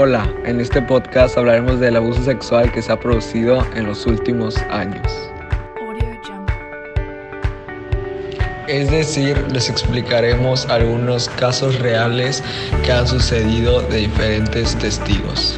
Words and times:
Hola, 0.00 0.32
en 0.44 0.60
este 0.60 0.80
podcast 0.80 1.36
hablaremos 1.36 1.80
del 1.80 1.96
abuso 1.96 2.22
sexual 2.22 2.70
que 2.70 2.80
se 2.80 2.92
ha 2.92 3.00
producido 3.00 3.66
en 3.74 3.84
los 3.88 4.06
últimos 4.06 4.56
años. 4.70 5.12
Es 8.68 8.92
decir, 8.92 9.44
les 9.50 9.68
explicaremos 9.68 10.66
algunos 10.66 11.28
casos 11.30 11.80
reales 11.80 12.44
que 12.84 12.92
han 12.92 13.08
sucedido 13.08 13.80
de 13.80 13.96
diferentes 13.96 14.78
testigos. 14.78 15.56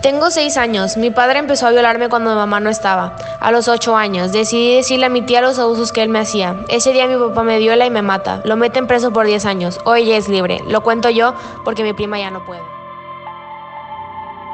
Tengo 0.00 0.30
seis 0.30 0.56
años. 0.56 0.96
Mi 0.96 1.10
padre 1.10 1.40
empezó 1.40 1.66
a 1.66 1.70
violarme 1.70 2.08
cuando 2.08 2.30
mi 2.30 2.36
mamá 2.36 2.60
no 2.60 2.70
estaba. 2.70 3.18
A 3.40 3.52
los 3.52 3.68
ocho 3.68 3.96
años, 3.96 4.32
decidí 4.32 4.76
decirle 4.76 5.06
a 5.06 5.08
mi 5.08 5.22
tía 5.22 5.40
los 5.40 5.58
abusos 5.58 5.92
que 5.92 6.02
él 6.02 6.10
me 6.10 6.18
hacía. 6.18 6.56
Ese 6.68 6.92
día 6.92 7.06
mi 7.06 7.16
papá 7.16 7.42
me 7.42 7.58
viola 7.58 7.86
y 7.86 7.90
me 7.90 8.02
mata. 8.02 8.42
Lo 8.44 8.56
meten 8.56 8.86
preso 8.86 9.12
por 9.12 9.26
diez 9.26 9.46
años. 9.46 9.78
Hoy 9.84 10.04
ya 10.04 10.16
es 10.18 10.28
libre. 10.28 10.60
Lo 10.68 10.82
cuento 10.82 11.08
yo 11.08 11.34
porque 11.64 11.82
mi 11.82 11.94
prima 11.94 12.18
ya 12.18 12.30
no 12.30 12.44
puede. 12.44 12.60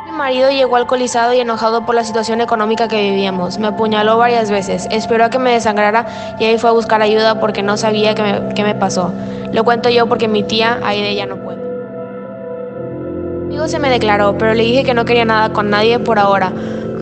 Mi 0.04 0.12
marido 0.12 0.50
llegó 0.50 0.76
alcoholizado 0.76 1.34
y 1.34 1.40
enojado 1.40 1.84
por 1.84 1.96
la 1.96 2.04
situación 2.04 2.40
económica 2.40 2.86
que 2.86 3.02
vivíamos. 3.02 3.58
Me 3.58 3.66
apuñaló 3.66 4.18
varias 4.18 4.52
veces. 4.52 4.86
Esperó 4.92 5.24
a 5.24 5.30
que 5.30 5.40
me 5.40 5.52
desangrara 5.52 6.36
y 6.38 6.44
ahí 6.44 6.56
fue 6.56 6.70
a 6.70 6.72
buscar 6.72 7.02
ayuda 7.02 7.40
porque 7.40 7.64
no 7.64 7.76
sabía 7.76 8.14
qué 8.14 8.22
me, 8.22 8.54
qué 8.54 8.62
me 8.62 8.76
pasó. 8.76 9.12
Lo 9.52 9.64
cuento 9.64 9.90
yo 9.90 10.06
porque 10.06 10.28
mi 10.28 10.44
tía 10.44 10.78
Aide 10.84 11.14
ya 11.16 11.26
no 11.26 11.36
puede 11.36 11.66
amigo 13.56 13.68
se 13.68 13.78
me 13.78 13.88
declaró, 13.88 14.36
pero 14.36 14.52
le 14.52 14.64
dije 14.64 14.84
que 14.84 14.92
no 14.92 15.06
quería 15.06 15.24
nada 15.24 15.50
con 15.50 15.70
nadie 15.70 15.98
por 15.98 16.18
ahora, 16.18 16.52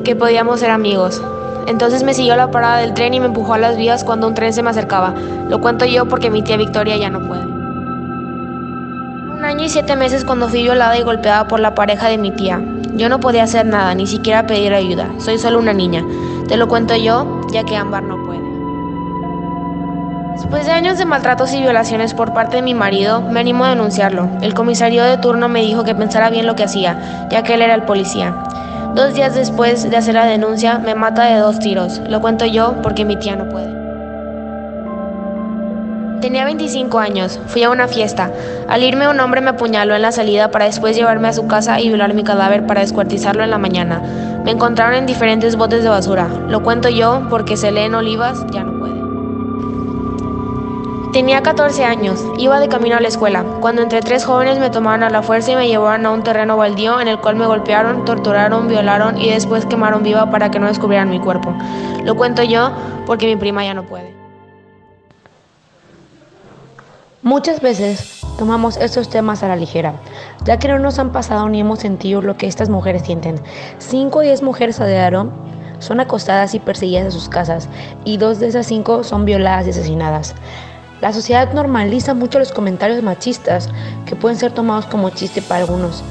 que 0.05 0.14
podíamos 0.14 0.60
ser 0.60 0.70
amigos. 0.70 1.20
Entonces 1.66 2.02
me 2.02 2.14
siguió 2.14 2.34
a 2.34 2.36
la 2.36 2.50
parada 2.50 2.78
del 2.78 2.95
tren 2.95 3.14
y 3.14 3.20
me 3.20 3.27
empujó 3.27 3.54
a 3.54 3.59
las 3.59 3.77
vías 3.77 4.05
cuando 4.05 4.27
un 4.27 4.34
tren 4.34 4.52
se 4.52 4.62
me 4.62 4.70
acercaba. 4.70 5.14
Lo 5.48 5.60
cuento 5.60 5.84
yo 5.84 6.06
porque 6.06 6.30
mi 6.30 6.42
tía 6.42 6.56
Victoria 6.56 6.96
ya 6.96 7.10
no 7.10 7.27
puede. 7.27 7.42
Un 7.42 9.45
año 9.45 9.64
y 9.64 9.69
siete 9.69 9.96
meses 9.96 10.25
cuando 10.25 10.48
fui 10.48 10.62
violada 10.62 10.97
y 10.98 11.03
golpeada 11.03 11.47
por 11.48 11.61
la 11.61 11.75
pareja 11.75 12.08
de 12.08 12.19
mi 12.19 12.30
tía. 12.30 12.62
Yo 12.94 13.08
no 13.08 13.20
podía 13.20 13.42
hacer 13.42 13.66
nada, 13.66 13.94
ni 13.94 14.06
siquiera 14.06 14.47
pedir 14.47 14.72
ayuda. 14.72 15.08
Soy 15.19 15.38
solo 15.38 15.58
una 15.58 15.72
niña. 15.72 16.05
Te 16.48 16.56
lo 16.56 16.69
cuento 16.69 16.97
yo, 16.97 17.41
ya 17.53 17.64
que 17.64 17.77
Ámbar 17.77 18.05
no 18.05 18.25
puede. 18.25 18.55
Después 20.34 20.66
de 20.66 20.72
años 20.72 20.98
de 20.98 21.05
maltratos 21.05 21.55
y 21.55 21.60
violaciones 21.60 22.12
por 22.12 22.33
parte 22.33 22.56
de 22.56 22.62
mi 22.62 22.75
marido, 22.75 23.20
me 23.20 23.41
animó 23.41 23.64
a 23.64 23.70
denunciarlo. 23.70 24.28
El 24.42 24.53
comisario 24.53 25.05
de 25.05 25.16
turno 25.16 25.48
me 25.48 25.60
dijo 25.60 25.84
que 25.84 25.94
pensara 25.94 26.28
bien 26.28 26.47
lo 26.47 26.56
que 26.56 26.64
hacía, 26.64 27.28
ya 27.31 27.42
que 27.42 27.55
él 27.55 27.62
era 27.62 27.75
el 27.75 27.83
policía. 27.83 28.34
Dos 28.95 29.12
días 29.12 29.34
después 29.34 29.91
de 29.91 29.97
hacer 29.97 30.14
la 30.14 30.25
denuncia, 30.25 30.78
me 30.78 30.95
mata 30.95 31.25
de 31.25 31.41
dos 31.41 31.59
tiros. 31.59 32.00
Lo 32.09 32.20
cuento 32.20 32.47
yo 32.47 32.81
porque 32.81 33.05
mi 33.05 33.17
tía 33.17 33.34
no 33.34 33.48
puede. 33.48 33.75
Tenía 36.20 36.45
25 36.45 37.00
años, 37.00 37.41
fui 37.48 37.65
a 37.65 37.70
una 37.70 37.89
fiesta. 37.89 38.31
Al 38.69 38.84
irme 38.84 39.09
un 39.09 39.19
hombre 39.19 39.41
me 39.41 39.50
apuñaló 39.50 39.97
en 39.97 40.03
la 40.03 40.12
salida 40.12 40.53
para 40.53 40.67
después 40.67 40.97
llevarme 40.97 41.27
a 41.27 41.33
su 41.33 41.48
casa 41.48 41.81
y 41.81 41.89
violar 41.89 42.15
mi 42.15 42.22
cadáver 42.22 42.67
para 42.67 42.83
descuartizarlo 42.83 43.42
en 43.42 43.50
la 43.50 43.59
mañana. 43.59 44.00
Me 44.45 44.53
encontraron 44.53 44.95
en 44.95 45.06
diferentes 45.06 45.56
botes 45.56 45.83
de 45.83 45.89
basura. 45.89 46.28
Lo 46.48 46.62
cuento 46.62 46.89
yo 46.89 47.27
porque 47.28 47.56
se 47.56 47.72
leen 47.72 47.97
olivas, 47.97 48.47
ya 48.53 48.62
no 48.62 48.78
puede. 48.78 48.94
Tenía 51.14 51.44
14 51.44 51.84
años, 51.84 52.20
iba 52.38 52.58
de 52.58 52.66
camino 52.66 52.96
a 52.96 53.00
la 53.00 53.06
escuela, 53.06 53.44
cuando 53.60 53.82
entre 53.82 54.00
tres 54.00 54.24
jóvenes 54.24 54.58
me 54.58 54.68
tomaron 54.68 55.04
a 55.04 55.10
la 55.10 55.22
fuerza 55.22 55.52
y 55.52 55.54
me 55.54 55.68
llevaron 55.68 56.04
a 56.06 56.10
un 56.10 56.24
terreno 56.24 56.56
baldío 56.56 57.00
en 57.00 57.06
el 57.06 57.20
cual 57.20 57.36
me 57.36 57.46
golpearon, 57.46 58.04
torturaron, 58.04 58.66
violaron 58.66 59.16
y 59.16 59.30
después 59.30 59.64
quemaron 59.64 60.02
viva 60.02 60.28
para 60.32 60.50
que 60.50 60.58
no 60.58 60.66
descubrieran 60.66 61.10
mi 61.10 61.20
cuerpo. 61.20 61.54
Lo 62.02 62.16
cuento 62.16 62.42
yo 62.42 62.72
porque 63.06 63.26
mi 63.26 63.36
prima 63.36 63.64
ya 63.64 63.74
no 63.74 63.84
puede. 63.84 64.12
Muchas 67.22 67.60
veces 67.60 68.22
tomamos 68.36 68.76
estos 68.76 69.08
temas 69.08 69.44
a 69.44 69.48
la 69.48 69.54
ligera, 69.54 69.94
ya 70.42 70.58
que 70.58 70.66
no 70.66 70.80
nos 70.80 70.98
han 70.98 71.12
pasado 71.12 71.48
ni 71.48 71.60
hemos 71.60 71.78
sentido 71.78 72.22
lo 72.22 72.36
que 72.36 72.48
estas 72.48 72.70
mujeres 72.70 73.02
sienten. 73.02 73.40
Cinco 73.78 74.19
o 74.19 74.22
diez 74.22 74.42
mujeres 74.42 74.80
a 74.80 75.26
son 75.78 76.00
acostadas 76.00 76.54
y 76.54 76.58
perseguidas 76.58 77.04
de 77.04 77.10
sus 77.12 77.28
casas, 77.28 77.69
y 78.04 78.16
dos 78.16 78.41
de 78.41 78.48
esas 78.48 78.66
cinco 78.66 79.04
son 79.04 79.24
violadas 79.24 79.69
y 79.69 79.70
asesinadas. 79.70 80.34
La 81.00 81.12
sociedad 81.12 81.53
normaliza 81.53 82.15
mucho 82.15 82.38
los 82.38 82.53
comentarios 82.53 83.03
machistas 83.03 83.69
que 84.06 84.16
pueden 84.16 84.38
ser 84.38 84.53
tomados 84.53 84.87
como 84.87 85.10
chiste 85.10 85.43
para 85.43 85.62
algunos, 85.62 86.03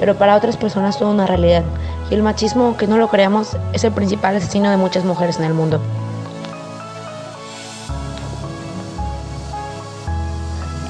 pero 0.00 0.16
para 0.16 0.36
otras 0.36 0.56
personas 0.56 0.96
son 0.96 1.08
una 1.08 1.26
realidad. 1.26 1.62
Y 2.10 2.14
el 2.14 2.22
machismo, 2.22 2.64
aunque 2.64 2.86
no 2.86 2.98
lo 2.98 3.08
creamos, 3.08 3.56
es 3.72 3.84
el 3.84 3.92
principal 3.92 4.36
asesino 4.36 4.70
de 4.70 4.76
muchas 4.76 5.04
mujeres 5.04 5.38
en 5.38 5.44
el 5.44 5.54
mundo. 5.54 5.80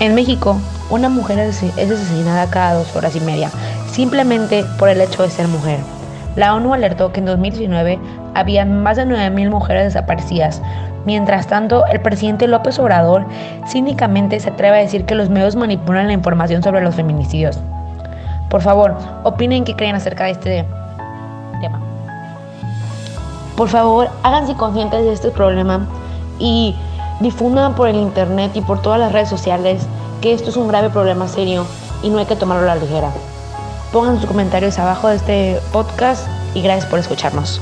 En 0.01 0.15
México, 0.17 0.57
una 0.91 1.09
mujer 1.09 1.39
es 1.39 1.63
asesinada 1.63 2.51
cada 2.51 2.75
dos 2.75 2.97
horas 2.97 3.15
y 3.15 3.21
media, 3.21 3.53
simplemente 3.93 4.65
por 4.79 4.89
el 4.89 5.01
hecho 5.01 5.23
de 5.23 5.31
ser 5.31 5.47
mujer. 5.47 5.79
La 6.37 6.55
ONU 6.55 6.75
alertó 6.75 7.13
que 7.13 7.21
en 7.21 7.27
2019 7.27 7.99
había 8.35 8.65
más 8.65 8.97
de 8.97 9.07
9.000 9.07 9.51
mujeres 9.51 9.85
desaparecidas, 9.85 10.63
Mientras 11.05 11.49
tanto, 11.49 11.85
el 11.87 12.01
presidente 12.01 12.47
López 12.47 12.79
Obrador 12.79 13.27
cínicamente 13.67 14.39
se 14.39 14.51
atreve 14.51 14.79
a 14.79 14.81
decir 14.83 15.05
que 15.05 15.17
los 15.17 15.31
medios 15.31 15.57
manipulan 15.57 16.07
la 16.07 16.13
información 16.13 16.63
sobre 16.63 16.81
los 16.81 16.95
feminicidios. 16.95 17.59
Por 18.49 18.61
favor, 18.61 18.97
opinen 19.25 19.65
qué 19.65 19.75
creen 19.75 19.97
acerca 19.97 20.25
de 20.25 20.31
este 20.31 20.65
tema. 21.61 21.81
Por 23.57 23.69
favor, 23.69 24.11
háganse 24.23 24.55
conscientes 24.55 25.05
de 25.05 25.13
este 25.13 25.31
problema 25.31 25.87
y 26.39 26.77
difundan 27.21 27.75
por 27.75 27.89
el 27.89 27.97
internet 27.97 28.53
y 28.55 28.61
por 28.61 28.81
todas 28.81 29.01
las 29.01 29.13
redes 29.13 29.29
sociales 29.29 29.87
que 30.21 30.33
esto 30.33 30.51
es 30.51 30.57
un 30.57 30.69
grave 30.69 30.91
problema 30.91 31.27
serio 31.27 31.67
y 32.03 32.11
no 32.11 32.19
hay 32.19 32.27
que 32.27 32.37
tomarlo 32.37 32.71
a 32.71 32.77
la 32.77 32.81
ligera. 32.81 33.11
Pongan 33.93 34.17
sus 34.17 34.27
comentarios 34.27 34.79
abajo 34.79 35.09
de 35.09 35.17
este 35.17 35.61
podcast 35.71 36.27
y 36.55 36.63
gracias 36.63 36.87
por 36.87 36.99
escucharnos. 36.99 37.61